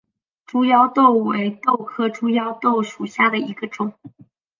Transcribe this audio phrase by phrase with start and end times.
[0.47, 3.93] 猪腰豆为豆科猪腰豆属下的一个种。